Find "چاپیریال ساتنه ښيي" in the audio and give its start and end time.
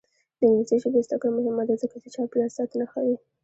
2.15-3.15